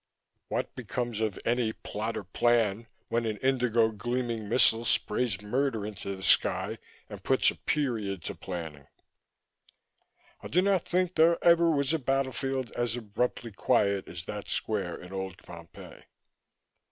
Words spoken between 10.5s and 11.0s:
not